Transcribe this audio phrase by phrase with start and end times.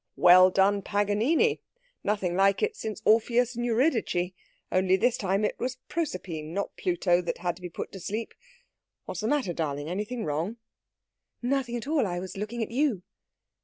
[0.15, 1.61] "Well done, Paganini!
[2.03, 4.31] Nothing like it since Orpheus and Eurydice
[4.71, 8.33] only this time it was Proserpine, not Pluto, that had to be put to sleep....
[9.05, 9.89] What's the matter, darling?
[9.89, 10.57] Anything wrong?"
[11.43, 12.07] "Nothing at all.
[12.07, 13.03] I was looking at you."